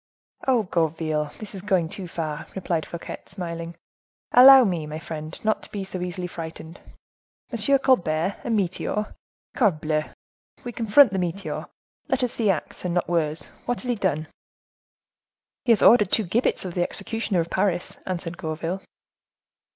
"Oh! 0.47 0.63
Gourville, 0.63 1.29
this 1.37 1.53
is 1.53 1.61
going 1.61 1.87
too 1.87 2.07
far," 2.07 2.47
replied 2.55 2.87
Fouquet, 2.87 3.21
smiling; 3.27 3.75
"allow 4.31 4.63
me, 4.63 4.87
my 4.87 4.97
friend, 4.97 5.39
not 5.45 5.61
to 5.61 5.71
be 5.71 5.83
so 5.83 6.01
easily 6.01 6.25
frightened; 6.25 6.79
M. 7.51 7.77
Colbert 7.77 8.37
a 8.43 8.49
meteor! 8.49 9.13
Corbleu, 9.55 10.05
we 10.63 10.71
confront 10.71 11.11
the 11.11 11.19
meteor. 11.19 11.67
Let 12.07 12.23
us 12.23 12.31
see 12.31 12.49
acts, 12.49 12.83
and 12.83 12.95
not 12.95 13.07
words. 13.07 13.49
What 13.67 13.81
has 13.81 13.89
he 13.89 13.93
done?" 13.93 14.25
"He 15.65 15.71
has 15.71 15.83
ordered 15.83 16.09
two 16.09 16.23
gibbets 16.23 16.65
of 16.65 16.73
the 16.73 16.81
executioner 16.81 17.39
of 17.39 17.51
Paris," 17.51 17.97
answered 18.07 18.39
Gourville. 18.39 18.81